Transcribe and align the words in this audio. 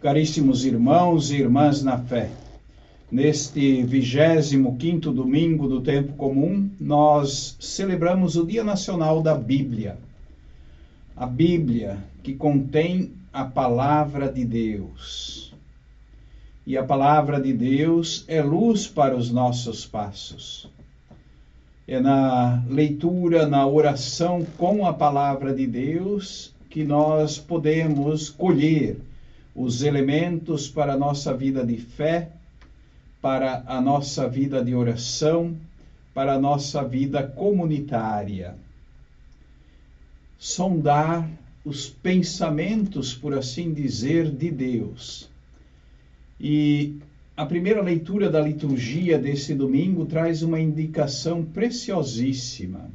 Caríssimos 0.00 0.64
irmãos 0.64 1.30
e 1.30 1.36
irmãs 1.36 1.82
na 1.82 1.98
fé, 1.98 2.30
neste 3.12 3.82
25 3.82 5.12
domingo 5.12 5.68
do 5.68 5.82
tempo 5.82 6.14
comum, 6.14 6.70
nós 6.80 7.54
celebramos 7.60 8.34
o 8.34 8.46
Dia 8.46 8.64
Nacional 8.64 9.20
da 9.20 9.34
Bíblia. 9.34 9.98
A 11.14 11.26
Bíblia 11.26 11.98
que 12.22 12.34
contém 12.34 13.12
a 13.30 13.44
palavra 13.44 14.32
de 14.32 14.42
Deus. 14.42 15.52
E 16.66 16.78
a 16.78 16.82
palavra 16.82 17.38
de 17.38 17.52
Deus 17.52 18.24
é 18.26 18.40
luz 18.40 18.86
para 18.86 19.14
os 19.14 19.30
nossos 19.30 19.84
passos. 19.84 20.66
É 21.86 22.00
na 22.00 22.64
leitura, 22.66 23.46
na 23.46 23.66
oração 23.66 24.46
com 24.56 24.86
a 24.86 24.94
palavra 24.94 25.52
de 25.52 25.66
Deus 25.66 26.54
que 26.70 26.84
nós 26.84 27.36
podemos 27.36 28.30
colher 28.30 29.09
os 29.54 29.82
elementos 29.82 30.68
para 30.68 30.94
a 30.94 30.96
nossa 30.96 31.34
vida 31.34 31.64
de 31.64 31.76
fé, 31.76 32.30
para 33.20 33.62
a 33.66 33.80
nossa 33.80 34.28
vida 34.28 34.64
de 34.64 34.74
oração, 34.74 35.56
para 36.14 36.34
a 36.34 36.38
nossa 36.38 36.82
vida 36.82 37.22
comunitária. 37.22 38.56
Sondar 40.38 41.28
os 41.64 41.88
pensamentos, 41.88 43.14
por 43.14 43.34
assim 43.34 43.72
dizer, 43.72 44.30
de 44.30 44.50
Deus. 44.50 45.28
E 46.40 46.98
a 47.36 47.44
primeira 47.44 47.82
leitura 47.82 48.30
da 48.30 48.40
liturgia 48.40 49.18
desse 49.18 49.54
domingo 49.54 50.06
traz 50.06 50.42
uma 50.42 50.58
indicação 50.58 51.44
preciosíssima, 51.44 52.90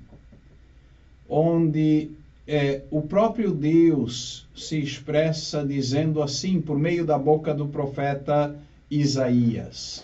onde 1.29 2.11
é, 2.47 2.83
o 2.91 3.01
próprio 3.01 3.51
Deus 3.51 4.47
se 4.55 4.79
expressa 4.79 5.65
dizendo 5.65 6.21
assim, 6.21 6.61
por 6.61 6.77
meio 6.77 7.03
da 7.05 7.17
boca 7.17 7.53
do 7.53 7.67
profeta 7.67 8.55
Isaías: 8.89 10.03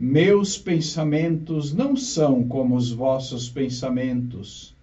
Meus 0.00 0.56
pensamentos 0.56 1.72
não 1.72 1.94
são 1.94 2.48
como 2.48 2.74
os 2.74 2.90
vossos 2.90 3.50
pensamentos, 3.50 4.74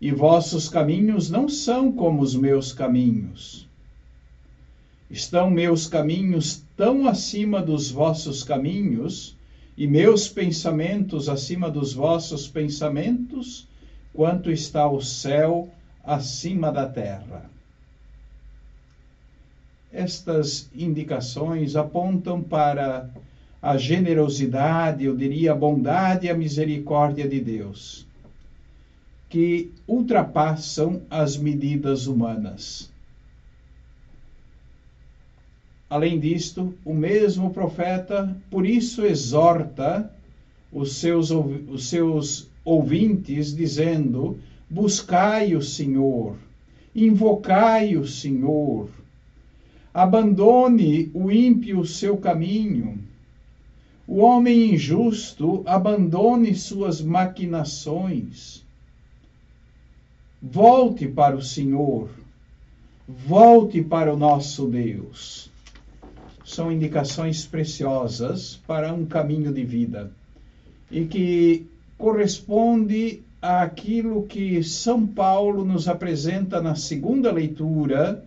e 0.00 0.10
vossos 0.10 0.70
caminhos 0.70 1.28
não 1.28 1.48
são 1.48 1.92
como 1.92 2.22
os 2.22 2.34
meus 2.34 2.72
caminhos. 2.72 3.68
Estão 5.10 5.50
meus 5.50 5.86
caminhos 5.86 6.62
tão 6.74 7.06
acima 7.06 7.60
dos 7.60 7.90
vossos 7.90 8.42
caminhos, 8.42 9.36
e 9.76 9.86
meus 9.86 10.28
pensamentos 10.28 11.28
acima 11.28 11.70
dos 11.70 11.92
vossos 11.92 12.48
pensamentos? 12.48 13.68
Quanto 14.14 14.50
está 14.50 14.88
o 14.88 15.02
céu 15.02 15.68
acima 16.04 16.70
da 16.70 16.88
terra. 16.88 17.50
Estas 19.92 20.70
indicações 20.74 21.74
apontam 21.76 22.40
para 22.40 23.10
a 23.60 23.76
generosidade, 23.76 25.04
eu 25.04 25.16
diria 25.16 25.52
a 25.52 25.56
bondade 25.56 26.26
e 26.26 26.30
a 26.30 26.36
misericórdia 26.36 27.28
de 27.28 27.40
Deus, 27.40 28.06
que 29.28 29.72
ultrapassam 29.86 31.02
as 31.10 31.36
medidas 31.36 32.06
humanas. 32.06 32.92
Além 35.90 36.20
disto, 36.20 36.74
o 36.84 36.94
mesmo 36.94 37.50
profeta, 37.50 38.36
por 38.50 38.66
isso, 38.66 39.04
exorta 39.04 40.10
os 40.72 40.96
seus, 40.96 41.30
os 41.30 41.88
seus 41.88 42.50
ouvintes, 42.64 43.54
dizendo: 43.54 44.38
Buscai 44.68 45.54
o 45.54 45.62
Senhor, 45.62 46.36
invocai 46.94 47.96
o 47.96 48.06
Senhor, 48.06 48.88
abandone 49.92 51.10
o 51.12 51.30
ímpio 51.30 51.84
seu 51.84 52.16
caminho. 52.16 52.98
O 54.06 54.18
homem 54.18 54.74
injusto 54.74 55.62
abandone 55.66 56.54
suas 56.54 57.00
maquinações. 57.00 58.62
Volte 60.42 61.08
para 61.08 61.36
o 61.36 61.42
Senhor, 61.42 62.10
volte 63.08 63.82
para 63.82 64.12
o 64.12 64.16
nosso 64.16 64.66
Deus. 64.66 65.50
São 66.44 66.70
indicações 66.70 67.46
preciosas 67.46 68.60
para 68.66 68.92
um 68.92 69.06
caminho 69.06 69.50
de 69.50 69.64
vida 69.64 70.12
e 70.90 71.06
que 71.06 71.66
corresponde 71.96 73.22
àquilo 73.40 74.24
que 74.24 74.62
São 74.62 75.06
Paulo 75.06 75.64
nos 75.64 75.86
apresenta 75.86 76.60
na 76.60 76.74
segunda 76.74 77.30
leitura 77.30 78.24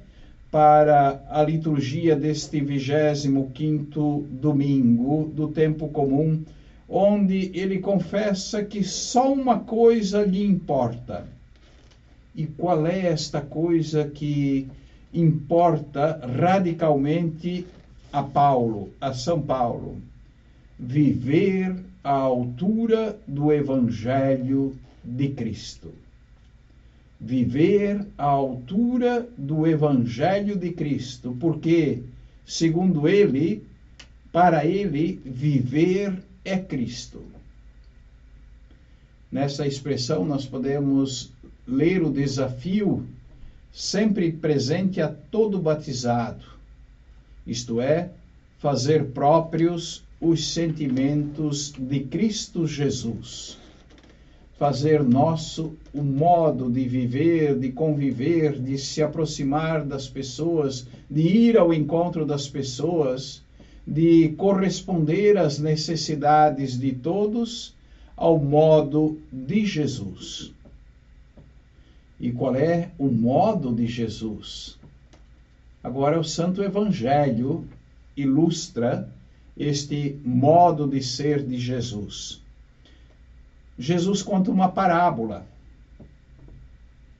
para 0.52 1.24
a 1.30 1.44
liturgia 1.44 2.16
deste 2.16 2.62
25 2.62 4.26
domingo 4.30 5.32
do 5.34 5.50
tempo 5.50 5.90
comum, 5.90 6.42
onde 6.88 7.52
ele 7.54 7.80
confessa 7.80 8.64
que 8.64 8.84
só 8.84 9.34
uma 9.34 9.60
coisa 9.60 10.24
lhe 10.24 10.44
importa. 10.44 11.26
E 12.36 12.46
qual 12.46 12.88
é 12.88 13.08
esta 13.08 13.42
coisa 13.42 14.08
que 14.08 14.68
importa 15.14 16.22
radicalmente 16.40 17.66
a 18.14 18.24
Paulo, 18.24 18.90
a 19.02 19.14
São 19.14 19.42
Paulo? 19.42 19.98
Viver 20.80 21.76
à 22.08 22.12
altura 22.12 23.20
do 23.28 23.52
Evangelho 23.52 24.78
de 25.04 25.28
Cristo. 25.28 25.94
Viver 27.20 28.08
à 28.18 28.24
altura 28.24 29.28
do 29.38 29.68
Evangelho 29.68 30.56
de 30.56 30.72
Cristo, 30.72 31.36
porque, 31.38 32.02
segundo 32.46 33.10
ele, 33.10 33.62
para 34.32 34.66
ele, 34.66 35.20
viver 35.26 36.24
é 36.46 36.58
Cristo. 36.58 37.22
Nessa 39.30 39.68
expressão, 39.68 40.24
nós 40.24 40.46
podemos 40.46 41.34
ler 41.68 42.02
o 42.02 42.10
desafio 42.10 43.06
sempre 43.74 44.32
presente 44.32 45.02
a 45.02 45.10
todo 45.10 45.60
batizado, 45.60 46.46
isto 47.46 47.82
é, 47.82 48.12
fazer 48.60 49.08
próprios 49.08 50.07
os 50.20 50.54
sentimentos 50.54 51.74
de 51.78 52.00
Cristo 52.02 52.66
Jesus. 52.66 53.58
Fazer 54.58 55.04
nosso 55.04 55.76
o 55.94 56.02
modo 56.02 56.70
de 56.70 56.88
viver, 56.88 57.58
de 57.60 57.72
conviver, 57.72 58.60
de 58.60 58.78
se 58.78 59.04
aproximar 59.04 59.86
das 59.86 60.08
pessoas, 60.08 60.88
de 61.10 61.22
ir 61.22 61.58
ao 61.58 61.72
encontro 61.72 62.26
das 62.26 62.48
pessoas, 62.48 63.44
de 63.86 64.30
corresponder 64.30 65.38
às 65.38 65.60
necessidades 65.60 66.78
de 66.78 66.92
todos 66.92 67.76
ao 68.16 68.40
modo 68.40 69.20
de 69.32 69.64
Jesus. 69.64 70.52
E 72.20 72.32
qual 72.32 72.56
é 72.56 72.90
o 72.98 73.08
modo 73.08 73.72
de 73.72 73.86
Jesus? 73.86 74.76
Agora, 75.84 76.20
o 76.20 76.24
Santo 76.24 76.64
Evangelho 76.64 77.64
ilustra 78.16 79.08
este 79.58 80.20
modo 80.24 80.88
de 80.88 81.02
ser 81.02 81.44
de 81.44 81.58
Jesus. 81.58 82.42
Jesus 83.78 84.22
conta 84.22 84.52
uma 84.52 84.70
parábola. 84.70 85.46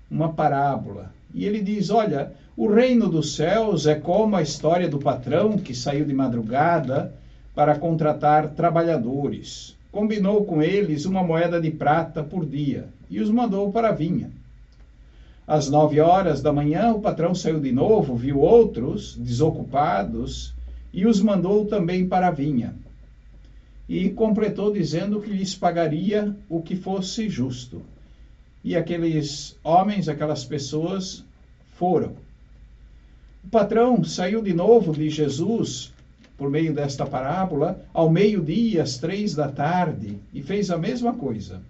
Uma 0.10 0.34
parábola. 0.34 1.12
E 1.34 1.46
ele 1.46 1.62
diz: 1.62 1.90
Olha, 1.90 2.34
o 2.56 2.68
reino 2.68 3.08
dos 3.10 3.36
céus 3.36 3.86
é 3.86 3.96
como 3.96 4.36
a 4.36 4.42
história 4.42 4.88
do 4.88 5.00
patrão 5.00 5.58
que 5.58 5.76
saiu 5.76 6.06
de 6.06 6.14
madrugada 6.14 7.14
para 7.54 7.78
contratar 7.78 8.50
trabalhadores. 8.50 9.76
Combinou 9.92 10.46
com 10.46 10.62
eles 10.62 11.06
uma 11.06 11.24
moeda 11.24 11.60
de 11.60 11.72
prata 11.72 12.24
por 12.24 12.46
dia 12.46 12.88
e 13.10 13.20
os 13.20 13.30
mandou 13.30 13.72
para 13.72 13.90
a 13.90 13.94
vinha. 13.94 14.32
Às 15.46 15.70
nove 15.70 16.00
horas 16.00 16.42
da 16.42 16.52
manhã, 16.52 16.92
o 16.92 17.00
patrão 17.00 17.34
saiu 17.34 17.60
de 17.60 17.72
novo, 17.72 18.16
viu 18.16 18.40
outros 18.40 19.16
desocupados 19.16 20.57
e 20.94 21.06
os 21.06 21.22
mandou 21.22 21.66
também 21.66 22.08
para 22.08 22.28
a 22.28 22.32
vinha. 22.32 22.76
E 23.88 24.10
completou 24.10 24.72
dizendo 24.72 25.22
que 25.22 25.30
lhes 25.30 25.56
pagaria 25.56 26.36
o 26.50 26.62
que 26.62 26.76
fosse 26.76 27.30
justo. 27.30 27.82
E 28.64 28.76
aqueles 28.76 29.58
homens, 29.64 30.10
aquelas 30.10 30.44
pessoas 30.44 31.24
foram. 31.76 32.16
O 33.44 33.50
patrão 33.50 34.04
saiu 34.04 34.42
de 34.42 34.54
novo 34.54 34.92
de 34.92 35.10
Jesus, 35.10 35.94
por 36.38 36.50
meio 36.50 36.74
desta 36.74 37.06
parábola, 37.06 37.82
ao 37.94 38.10
meio-dia, 38.10 38.84
às 38.84 38.98
três 38.98 39.34
da 39.34 39.48
tarde, 39.48 40.18
e 40.34 40.44
fez 40.44 40.70
a 40.70 40.78
mesma 40.78 41.14
coisa. 41.14 41.62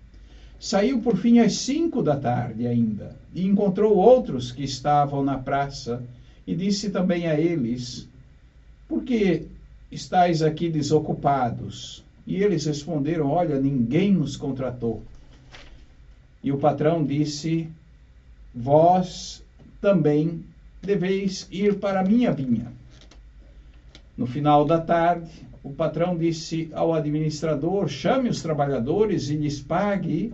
Saiu 0.60 1.00
por 1.02 1.16
fim 1.18 1.40
às 1.40 1.54
cinco 1.54 2.02
da 2.02 2.16
tarde 2.16 2.66
ainda, 2.66 3.16
e 3.34 3.46
encontrou 3.46 3.96
outros 3.96 4.52
que 4.52 4.63
estavam 4.63 5.24
na 5.24 5.38
praça, 5.38 6.04
e 6.48 6.56
disse 6.56 6.90
também 6.90 7.28
a 7.28 7.40
eles: 7.40 8.10
por 8.88 9.04
que 9.04 9.48
estáis 9.92 10.42
aqui 10.42 10.69
desocupados? 10.69 12.04
E 12.25 12.44
eles 12.44 12.66
responderam: 12.66 13.30
Olha, 13.30 13.60
ninguém 13.60 14.12
nos 14.13 14.36
contratou. 14.36 15.04
E 16.44 16.51
o 16.51 16.57
patrão 16.57 17.04
disse: 17.06 17.69
Vós 18.54 19.44
também 19.81 20.44
deveis 20.81 21.48
ir 21.51 21.80
para 21.80 22.00
a 22.00 22.04
minha 22.04 22.31
vinha. 22.31 22.72
No 24.18 24.25
final 24.25 24.66
da 24.66 24.80
tarde, 24.80 25.30
o 25.62 25.74
patrão 25.74 26.18
disse 26.18 26.69
ao 26.72 26.94
administrador: 26.94 27.89
chame 27.89 28.30
os 28.30 28.42
trabalhadores 28.42 29.30
e 29.30 29.36
lhes 29.36 29.60
pague 29.60 30.34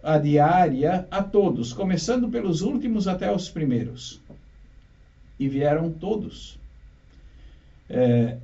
a 0.00 0.16
diária 0.16 1.08
a 1.10 1.22
todos, 1.22 1.72
começando 1.72 2.28
pelos 2.28 2.62
últimos 2.62 3.08
até 3.08 3.34
os 3.34 3.48
primeiros. 3.48 4.20
E 5.38 5.48
vieram 5.48 5.90
todos. 5.90 6.59
É, 7.90 8.36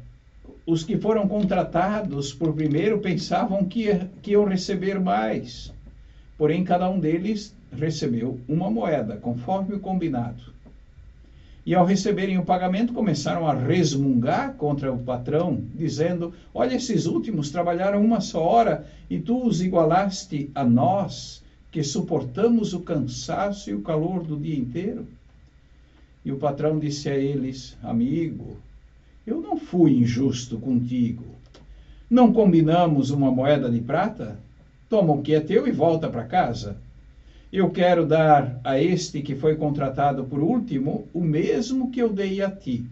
os 0.66 0.82
que 0.82 0.98
foram 0.98 1.28
contratados 1.28 2.34
por 2.34 2.52
primeiro 2.52 2.98
pensavam 2.98 3.64
que, 3.64 3.94
que 4.20 4.32
iam 4.32 4.44
receber 4.44 4.98
mais, 4.98 5.72
porém 6.36 6.64
cada 6.64 6.90
um 6.90 6.98
deles 6.98 7.54
recebeu 7.72 8.40
uma 8.48 8.68
moeda, 8.68 9.16
conforme 9.16 9.76
o 9.76 9.80
combinado. 9.80 10.56
E 11.64 11.74
ao 11.74 11.86
receberem 11.86 12.38
o 12.38 12.44
pagamento, 12.44 12.92
começaram 12.92 13.46
a 13.46 13.54
resmungar 13.54 14.54
contra 14.54 14.92
o 14.92 14.98
patrão, 14.98 15.62
dizendo: 15.74 16.32
Olha, 16.52 16.74
esses 16.74 17.06
últimos 17.06 17.50
trabalharam 17.50 18.04
uma 18.04 18.20
só 18.20 18.42
hora 18.42 18.86
e 19.08 19.18
tu 19.18 19.44
os 19.44 19.62
igualaste 19.62 20.50
a 20.54 20.64
nós, 20.64 21.42
que 21.70 21.82
suportamos 21.82 22.72
o 22.72 22.80
cansaço 22.80 23.70
e 23.70 23.74
o 23.74 23.82
calor 23.82 24.22
do 24.22 24.36
dia 24.36 24.56
inteiro. 24.56 25.06
E 26.24 26.30
o 26.30 26.36
patrão 26.36 26.78
disse 26.78 27.08
a 27.08 27.16
eles: 27.16 27.76
Amigo, 27.82 28.56
eu 29.26 29.40
não 29.40 29.56
fui 29.56 29.92
injusto 29.98 30.58
contigo. 30.58 31.24
Não 32.08 32.32
combinamos 32.32 33.10
uma 33.10 33.30
moeda 33.30 33.68
de 33.68 33.80
prata? 33.80 34.38
Toma 34.88 35.12
o 35.12 35.22
que 35.22 35.34
é 35.34 35.40
teu 35.40 35.66
e 35.66 35.72
volta 35.72 36.08
para 36.08 36.24
casa. 36.24 36.76
Eu 37.52 37.70
quero 37.70 38.06
dar 38.06 38.60
a 38.62 38.80
este 38.80 39.22
que 39.22 39.34
foi 39.34 39.56
contratado 39.56 40.24
por 40.24 40.40
último 40.40 41.08
o 41.12 41.20
mesmo 41.20 41.90
que 41.90 42.00
eu 42.00 42.12
dei 42.12 42.40
a 42.40 42.50
ti. 42.50 42.86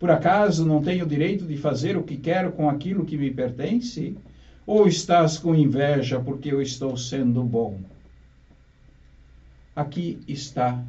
Por 0.00 0.10
acaso 0.10 0.66
não 0.66 0.82
tenho 0.82 1.06
direito 1.06 1.44
de 1.44 1.56
fazer 1.56 1.96
o 1.96 2.02
que 2.02 2.16
quero 2.16 2.50
com 2.52 2.68
aquilo 2.68 3.04
que 3.04 3.16
me 3.16 3.30
pertence? 3.30 4.16
Ou 4.66 4.88
estás 4.88 5.38
com 5.38 5.54
inveja 5.54 6.18
porque 6.18 6.52
eu 6.52 6.60
estou 6.60 6.96
sendo 6.96 7.44
bom? 7.44 7.78
Aqui 9.76 10.18
está 10.26 10.82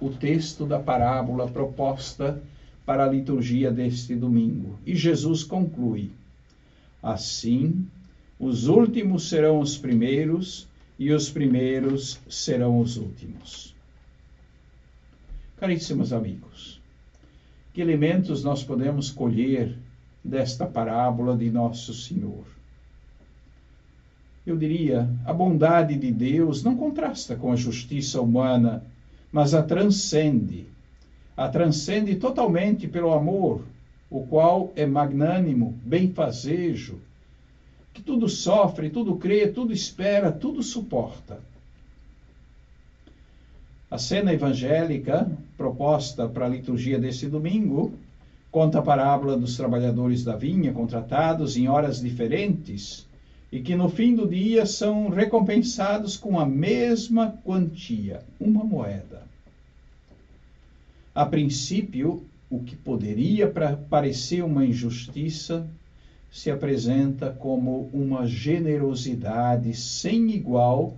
o 0.00 0.10
texto 0.10 0.66
da 0.66 0.78
parábola 0.78 1.48
proposta 1.48 2.42
para 2.86 3.04
a 3.04 3.08
liturgia 3.08 3.70
deste 3.72 4.14
domingo. 4.14 4.78
E 4.86 4.94
Jesus 4.94 5.42
conclui: 5.42 6.12
Assim, 7.02 7.84
os 8.38 8.68
últimos 8.68 9.28
serão 9.28 9.58
os 9.58 9.76
primeiros 9.76 10.68
e 10.98 11.12
os 11.12 11.28
primeiros 11.28 12.20
serão 12.28 12.78
os 12.78 12.96
últimos. 12.96 13.74
Caríssimos 15.58 16.12
amigos, 16.12 16.80
que 17.74 17.80
elementos 17.80 18.44
nós 18.44 18.62
podemos 18.62 19.10
colher 19.10 19.76
desta 20.22 20.66
parábola 20.66 21.36
de 21.36 21.50
Nosso 21.50 21.92
Senhor? 21.92 22.44
Eu 24.46 24.56
diria, 24.56 25.10
a 25.24 25.32
bondade 25.32 25.96
de 25.96 26.12
Deus 26.12 26.62
não 26.62 26.76
contrasta 26.76 27.34
com 27.34 27.50
a 27.50 27.56
justiça 27.56 28.20
humana, 28.20 28.84
mas 29.32 29.54
a 29.54 29.62
transcende 29.62 30.66
a 31.36 31.48
transcende 31.48 32.16
totalmente 32.16 32.88
pelo 32.88 33.12
amor, 33.12 33.62
o 34.08 34.26
qual 34.26 34.72
é 34.74 34.86
magnânimo, 34.86 35.78
benfazejo, 35.84 36.98
que 37.92 38.02
tudo 38.02 38.28
sofre, 38.28 38.88
tudo 38.88 39.16
crê, 39.16 39.48
tudo 39.48 39.72
espera, 39.72 40.32
tudo 40.32 40.62
suporta. 40.62 41.38
A 43.90 43.98
cena 43.98 44.32
evangélica 44.32 45.30
proposta 45.56 46.26
para 46.26 46.46
a 46.46 46.48
liturgia 46.48 46.98
desse 46.98 47.28
domingo 47.28 47.92
conta 48.50 48.78
a 48.78 48.82
parábola 48.82 49.36
dos 49.36 49.56
trabalhadores 49.56 50.24
da 50.24 50.36
vinha 50.36 50.72
contratados 50.72 51.56
em 51.56 51.68
horas 51.68 52.00
diferentes 52.00 53.06
e 53.52 53.60
que 53.60 53.76
no 53.76 53.88
fim 53.88 54.14
do 54.14 54.26
dia 54.26 54.66
são 54.66 55.08
recompensados 55.08 56.16
com 56.16 56.38
a 56.38 56.46
mesma 56.46 57.38
quantia, 57.44 58.22
uma 58.40 58.64
moeda. 58.64 59.35
A 61.16 61.24
princípio, 61.24 62.26
o 62.50 62.62
que 62.62 62.76
poderia 62.76 63.50
parecer 63.88 64.44
uma 64.44 64.66
injustiça 64.66 65.66
se 66.30 66.50
apresenta 66.50 67.30
como 67.30 67.88
uma 67.90 68.26
generosidade 68.26 69.72
sem 69.72 70.30
igual 70.32 70.94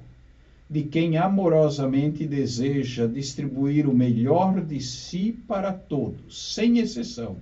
de 0.69 0.83
quem 0.83 1.17
amorosamente 1.17 2.27
deseja 2.27 3.07
distribuir 3.07 3.89
o 3.89 3.95
melhor 3.95 4.61
de 4.61 4.81
si 4.81 5.39
para 5.47 5.73
todos, 5.73 6.53
sem 6.53 6.81
exceção. 6.81 7.37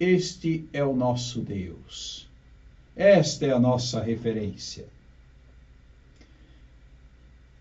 Este 0.00 0.64
é 0.72 0.82
o 0.82 0.96
nosso 0.96 1.42
Deus. 1.42 2.28
Esta 2.96 3.46
é 3.46 3.52
a 3.52 3.60
nossa 3.60 4.02
referência 4.02 4.86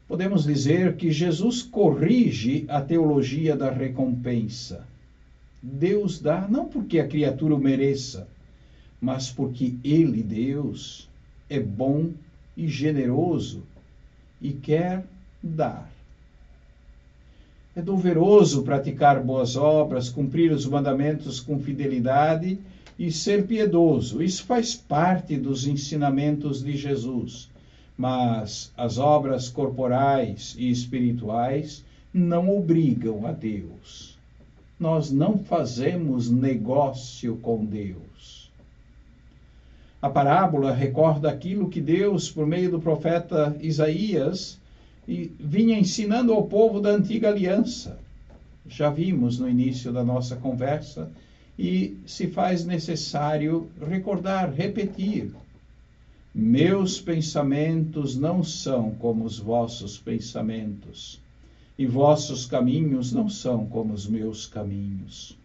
podemos 0.09 0.43
dizer 0.43 0.95
que 0.95 1.11
Jesus 1.11 1.61
corrige 1.61 2.65
a 2.67 2.81
teologia 2.81 3.55
da 3.55 3.69
recompensa. 3.69 4.87
Deus 5.61 6.19
dá 6.19 6.47
não 6.47 6.65
porque 6.65 6.99
a 6.99 7.07
criatura 7.07 7.53
o 7.53 7.59
mereça, 7.59 8.27
mas 8.99 9.29
porque 9.29 9.75
Ele, 9.83 10.23
Deus, 10.23 11.07
é 11.47 11.59
bom 11.59 12.09
e 12.57 12.67
generoso 12.67 13.61
e 14.41 14.51
quer 14.51 15.05
dar. 15.43 15.87
É 17.75 17.81
doveroso 17.81 18.63
praticar 18.63 19.23
boas 19.23 19.55
obras, 19.55 20.09
cumprir 20.09 20.51
os 20.51 20.65
mandamentos 20.65 21.39
com 21.39 21.59
fidelidade 21.59 22.57
e 22.97 23.11
ser 23.11 23.45
piedoso. 23.45 24.23
Isso 24.23 24.43
faz 24.43 24.73
parte 24.73 25.37
dos 25.37 25.67
ensinamentos 25.67 26.63
de 26.63 26.75
Jesus 26.75 27.47
mas 27.99 28.71
as 28.77 28.97
obras 28.97 29.49
corporais 29.49 30.55
e 30.57 30.71
espirituais 30.71 31.83
não 32.13 32.57
obrigam 32.57 33.27
a 33.27 33.33
Deus. 33.33 34.17
Nós 34.79 35.11
não 35.11 35.39
fazemos 35.39 36.31
negócio 36.31 37.35
com 37.41 37.65
Deus. 37.65 38.49
A 40.01 40.09
parábola 40.09 40.71
recorda 40.73 41.29
aquilo 41.29 41.69
que 41.69 41.81
Deus, 41.81 42.31
por 42.31 42.47
meio 42.47 42.71
do 42.71 42.79
profeta 42.79 43.53
Isaías, 43.59 44.57
vinha 45.05 45.77
ensinando 45.77 46.31
ao 46.31 46.43
povo 46.43 46.79
da 46.79 46.91
antiga 46.91 47.27
aliança. 47.27 47.99
Já 48.65 48.89
vimos 48.89 49.39
no 49.39 49.49
início 49.49 49.91
da 49.91 50.05
nossa 50.05 50.37
conversa 50.37 51.11
e 51.57 51.97
se 52.05 52.27
faz 52.27 52.63
necessário 52.63 53.69
recordar, 53.89 54.53
repetir 54.53 55.33
meus 56.39 57.01
pensamentos 57.01 58.15
não 58.15 58.41
são 58.43 58.91
como 58.91 59.25
os 59.25 59.37
vossos 59.37 59.97
pensamentos, 59.97 61.19
e 61.77 61.85
vossos 61.85 62.45
caminhos 62.45 63.11
não 63.11 63.27
são 63.27 63.65
como 63.65 63.93
os 63.93 64.07
meus 64.07 64.45
caminhos. 64.45 65.37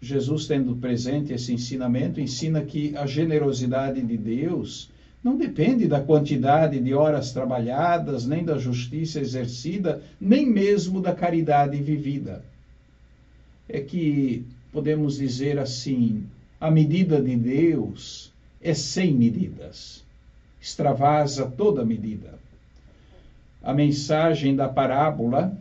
Jesus, 0.00 0.46
tendo 0.46 0.74
presente 0.74 1.32
esse 1.32 1.52
ensinamento, 1.52 2.20
ensina 2.20 2.62
que 2.62 2.96
a 2.96 3.06
generosidade 3.06 4.02
de 4.02 4.16
Deus 4.16 4.90
não 5.22 5.36
depende 5.36 5.86
da 5.86 6.00
quantidade 6.00 6.80
de 6.80 6.92
horas 6.92 7.32
trabalhadas, 7.32 8.26
nem 8.26 8.44
da 8.44 8.58
justiça 8.58 9.20
exercida, 9.20 10.02
nem 10.20 10.44
mesmo 10.44 11.00
da 11.00 11.14
caridade 11.14 11.76
vivida. 11.80 12.44
É 13.68 13.80
que 13.80 14.44
podemos 14.72 15.18
dizer 15.18 15.60
assim: 15.60 16.24
a 16.60 16.68
medida 16.72 17.22
de 17.22 17.36
Deus 17.36 18.31
é 18.62 18.74
sem 18.74 19.12
medidas, 19.12 20.04
extravasa 20.60 21.46
toda 21.46 21.84
medida. 21.84 22.38
A 23.62 23.74
mensagem 23.74 24.54
da 24.54 24.68
parábola 24.68 25.56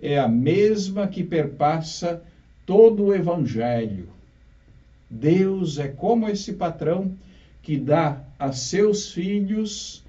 é 0.00 0.18
a 0.18 0.28
mesma 0.28 1.06
que 1.06 1.22
perpassa 1.22 2.22
todo 2.66 3.04
o 3.04 3.14
evangelho. 3.14 4.08
Deus 5.08 5.78
é 5.78 5.88
como 5.88 6.28
esse 6.28 6.54
patrão 6.54 7.14
que 7.62 7.76
dá 7.76 8.20
a 8.38 8.50
seus 8.52 9.12
filhos, 9.12 10.02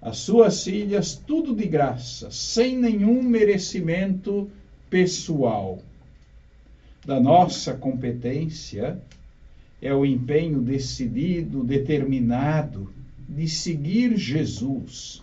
às 0.00 0.18
suas 0.18 0.64
filhas, 0.64 1.14
tudo 1.14 1.54
de 1.54 1.66
graça, 1.66 2.30
sem 2.30 2.76
nenhum 2.76 3.22
merecimento 3.22 4.50
pessoal. 4.90 5.78
Da 7.04 7.18
nossa 7.18 7.72
competência, 7.72 9.00
é 9.82 9.92
o 9.92 10.06
empenho 10.06 10.60
decidido, 10.60 11.64
determinado 11.64 12.94
de 13.28 13.48
seguir 13.48 14.16
Jesus 14.16 15.20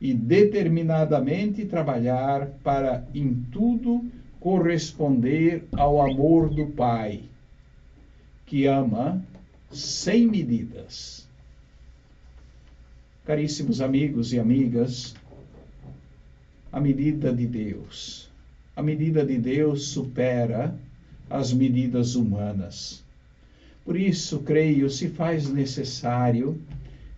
e 0.00 0.12
determinadamente 0.12 1.64
trabalhar 1.64 2.48
para 2.64 3.06
em 3.14 3.32
tudo 3.52 4.04
corresponder 4.40 5.64
ao 5.72 6.02
amor 6.02 6.50
do 6.50 6.66
Pai, 6.66 7.22
que 8.44 8.66
ama 8.66 9.24
sem 9.70 10.26
medidas. 10.26 11.28
Caríssimos 13.24 13.80
amigos 13.80 14.32
e 14.32 14.40
amigas, 14.40 15.14
a 16.72 16.80
medida 16.80 17.32
de 17.32 17.46
Deus, 17.46 18.28
a 18.74 18.82
medida 18.82 19.24
de 19.24 19.38
Deus 19.38 19.88
supera 19.88 20.76
as 21.30 21.52
medidas 21.52 22.16
humanas. 22.16 23.05
Por 23.86 23.96
isso, 23.96 24.40
creio, 24.40 24.90
se 24.90 25.08
faz 25.08 25.48
necessário 25.48 26.60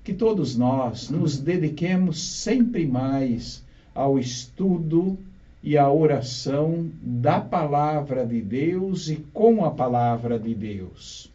que 0.05 0.13
todos 0.13 0.55
nós 0.55 1.09
nos 1.09 1.39
dediquemos 1.39 2.23
sempre 2.23 2.87
mais 2.87 3.65
ao 3.95 4.19
estudo 4.19 5.19
e 5.63 5.79
à 5.79 5.91
oração 5.91 6.91
da 7.03 7.41
palavra 7.41 8.27
de 8.27 8.43
Deus 8.43 9.09
e 9.09 9.17
com 9.33 9.65
a 9.65 9.71
palavra 9.71 10.39
de 10.39 10.55
Deus. 10.55 11.33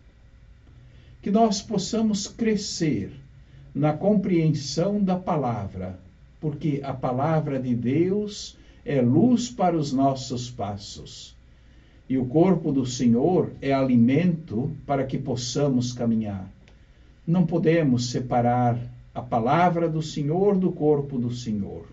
Que 1.20 1.32
nós 1.32 1.64
possamos 1.64 2.28
crescer 2.28 3.12
na 3.74 3.92
compreensão 3.92 5.04
da 5.04 5.18
palavra, 5.18 6.00
porque 6.40 6.80
a 6.84 6.94
palavra 6.94 7.60
de 7.60 7.74
Deus 7.74 8.56
é 8.86 9.02
luz 9.02 9.50
para 9.50 9.76
os 9.76 9.92
nossos 9.92 10.52
passos. 10.52 11.36
E 12.14 12.18
o 12.20 12.26
corpo 12.26 12.72
do 12.72 12.86
Senhor 12.86 13.50
é 13.60 13.74
alimento 13.74 14.70
para 14.86 15.04
que 15.04 15.18
possamos 15.18 15.94
caminhar. 15.94 16.48
Não 17.26 17.44
podemos 17.44 18.12
separar 18.12 18.78
a 19.16 19.20
palavra 19.20 19.90
do 19.90 20.00
Senhor 20.00 20.56
do 20.56 20.72
corpo 20.72 21.18
do 21.18 21.34
Senhor. 21.34 21.88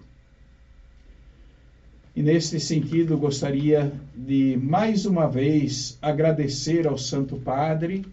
E 2.15 2.23
neste 2.23 2.61
sentido, 2.61 3.17
gostaria 3.17 3.91
de 4.15 4.59
mais 4.63 5.07
uma 5.07 5.27
vez 5.27 5.97
agradecer 6.03 6.87
ao 6.87 6.99
Santo 6.99 7.37
Padre 7.37 8.05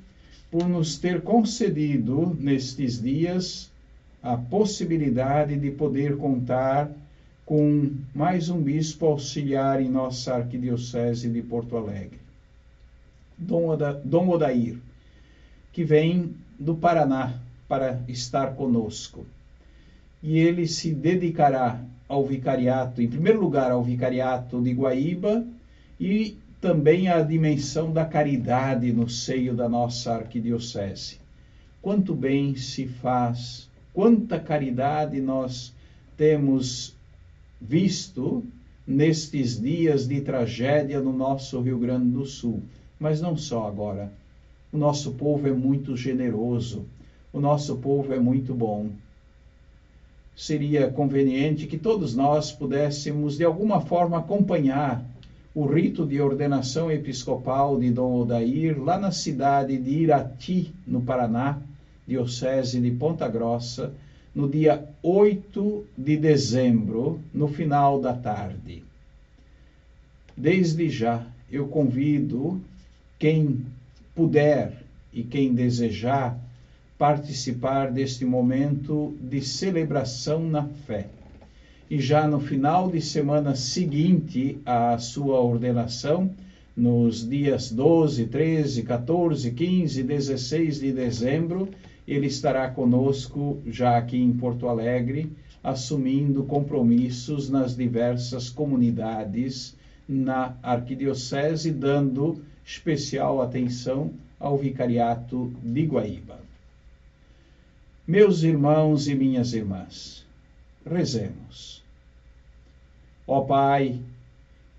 por 0.49 0.65
nos 0.65 0.97
ter 0.97 1.19
concedido 1.19 2.37
nestes 2.39 3.01
dias 3.01 3.69
a 4.23 4.37
possibilidade 4.37 5.57
de 5.57 5.71
poder 5.71 6.15
contar 6.15 6.89
com 7.47 7.91
mais 8.13 8.49
um 8.49 8.61
bispo 8.61 9.05
auxiliar 9.05 9.81
em 9.81 9.87
nossa 9.87 10.35
arquidiocese 10.35 11.29
de 11.29 11.41
Porto 11.41 11.77
Alegre, 11.77 12.19
Dom, 13.37 13.69
Oda, 13.69 13.93
Dom 14.03 14.27
Odair, 14.27 14.77
que 15.71 15.85
vem 15.85 16.35
do 16.59 16.75
Paraná 16.75 17.39
para 17.65 18.01
estar 18.05 18.53
conosco. 18.53 19.25
E 20.21 20.37
ele 20.37 20.67
se 20.67 20.93
dedicará 20.93 21.79
ao 22.05 22.25
vicariato, 22.25 23.01
em 23.01 23.07
primeiro 23.07 23.39
lugar, 23.39 23.71
ao 23.71 23.81
vicariato 23.81 24.61
de 24.61 24.73
Guaíba 24.73 25.47
e 25.97 26.37
também 26.59 27.07
à 27.07 27.21
dimensão 27.21 27.93
da 27.93 28.03
caridade 28.03 28.91
no 28.91 29.07
seio 29.09 29.55
da 29.55 29.69
nossa 29.69 30.15
arquidiocese. 30.15 31.17
Quanto 31.81 32.13
bem 32.13 32.57
se 32.57 32.87
faz, 32.87 33.69
quanta 33.93 34.37
caridade 34.37 35.21
nós 35.21 35.73
temos 36.17 36.96
visto 37.59 38.43
nestes 38.85 39.59
dias 39.59 40.07
de 40.07 40.21
tragédia 40.21 41.01
no 41.01 41.11
nosso 41.11 41.59
Rio 41.59 41.77
Grande 41.77 42.11
do 42.11 42.25
Sul. 42.25 42.61
Mas 42.99 43.19
não 43.19 43.35
só 43.35 43.67
agora. 43.67 44.11
O 44.71 44.77
nosso 44.77 45.13
povo 45.13 45.47
é 45.47 45.51
muito 45.51 45.95
generoso, 45.95 46.85
o 47.31 47.39
nosso 47.39 47.77
povo 47.77 48.13
é 48.13 48.19
muito 48.19 48.53
bom. 48.53 48.89
Seria 50.35 50.91
conveniente 50.91 51.65
que 51.67 51.77
todos 51.77 52.15
nós 52.15 52.51
pudéssemos, 52.51 53.37
de 53.37 53.43
alguma 53.43 53.81
forma, 53.81 54.17
acompanhar 54.17 55.03
o 55.55 55.65
rito 55.65 56.05
de 56.05 56.21
ordenação 56.21 56.91
episcopal 56.91 57.79
de 57.79 57.89
Dom 57.89 58.21
Odair 58.21 58.79
lá 58.79 58.99
na 58.99 59.11
cidade 59.11 59.75
de 59.77 59.89
Irati, 59.89 60.71
no 60.85 61.01
Paraná, 61.01 61.57
diocese 62.05 62.79
de 62.79 62.91
Ponta 62.91 63.27
Grossa, 63.27 63.91
no 64.37 64.47
dia 64.47 64.87
8 65.01 65.83
de 65.97 66.15
dezembro, 66.15 67.19
no 67.33 67.47
final 67.47 67.99
da 67.99 68.13
tarde. 68.13 68.83
Desde 70.37 70.87
já, 70.91 71.25
eu 71.51 71.67
convido 71.67 72.61
quem 73.17 73.65
puder 74.13 74.73
e 75.11 75.23
quem 75.23 75.55
desejar 75.55 76.39
participar 76.99 77.91
deste 77.91 78.25
momento 78.25 79.17
de 79.19 79.41
celebração 79.41 80.47
na 80.47 80.67
fé. 80.85 81.07
E 81.89 81.99
já 81.99 82.27
no 82.27 82.39
final 82.39 82.91
de 82.91 83.01
semana 83.01 83.55
seguinte 83.55 84.59
à 84.63 84.99
sua 84.99 85.41
ordenação, 85.41 86.29
nos 86.75 87.27
dias 87.27 87.71
12, 87.71 88.27
13, 88.27 88.83
14, 88.83 89.49
15 89.49 89.99
e 89.99 90.03
16 90.03 90.79
de 90.79 90.91
dezembro, 90.91 91.67
ele 92.07 92.27
estará 92.27 92.69
conosco 92.69 93.61
já 93.65 93.97
aqui 93.97 94.17
em 94.17 94.31
Porto 94.31 94.69
Alegre, 94.69 95.29
assumindo 95.61 96.43
compromissos 96.43 97.49
nas 97.49 97.75
diversas 97.75 98.49
comunidades 98.49 99.75
na 100.07 100.55
arquidiocese, 100.63 101.71
dando 101.71 102.41
especial 102.65 103.41
atenção 103.41 104.11
ao 104.39 104.57
vicariato 104.57 105.51
de 105.61 105.85
Guaíba. 105.85 106.39
Meus 108.07 108.43
irmãos 108.43 109.09
e 109.09 109.15
minhas 109.15 109.51
irmãs, 109.53 110.25
rezemos. 110.89 111.83
Ó 113.27 113.41
Pai, 113.41 113.99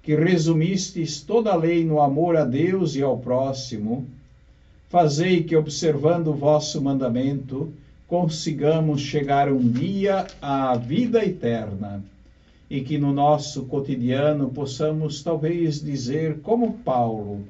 que 0.03 0.15
resumistes 0.15 1.21
toda 1.21 1.53
a 1.53 1.57
lei 1.57 1.85
no 1.85 2.01
amor 2.01 2.37
a 2.37 2.47
Deus 2.47 2.97
e 2.97 3.03
ao 3.03 3.19
próximo, 3.19 4.07
Fazei 4.89 5.43
que, 5.43 5.55
observando 5.55 6.29
o 6.29 6.35
vosso 6.35 6.81
mandamento, 6.81 7.71
consigamos 8.07 9.03
chegar 9.03 9.53
um 9.53 9.71
dia 9.71 10.27
à 10.41 10.75
vida 10.77 11.23
eterna 11.23 12.03
e 12.71 12.81
que 12.81 12.97
no 12.97 13.13
nosso 13.13 13.67
cotidiano 13.67 14.49
possamos 14.49 15.23
talvez 15.23 15.83
dizer, 15.83 16.41
como 16.41 16.79
Paulo, 16.79 17.45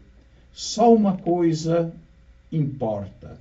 só 0.53 0.93
uma 0.93 1.17
coisa 1.17 1.93
importa: 2.51 3.39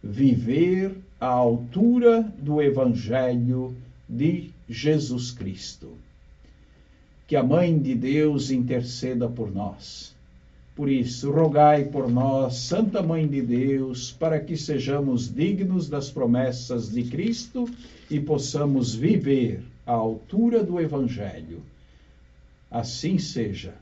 viver 0.00 0.94
à 1.20 1.26
altura 1.26 2.22
do 2.38 2.62
Evangelho 2.62 3.76
de 4.08 4.50
Jesus 4.68 5.32
Cristo. 5.32 5.96
Que 7.26 7.34
a 7.34 7.42
Mãe 7.42 7.76
de 7.76 7.96
Deus 7.96 8.52
interceda 8.52 9.28
por 9.28 9.52
nós 9.52 10.11
por 10.82 10.90
isso, 10.90 11.30
rogai 11.30 11.84
por 11.84 12.10
nós, 12.10 12.56
Santa 12.56 13.00
Mãe 13.00 13.24
de 13.24 13.40
Deus, 13.40 14.10
para 14.10 14.40
que 14.40 14.56
sejamos 14.56 15.32
dignos 15.32 15.88
das 15.88 16.10
promessas 16.10 16.90
de 16.90 17.04
Cristo 17.04 17.68
e 18.10 18.18
possamos 18.18 18.92
viver 18.92 19.62
à 19.86 19.92
altura 19.92 20.60
do 20.60 20.80
Evangelho. 20.80 21.62
Assim 22.68 23.16
seja. 23.16 23.74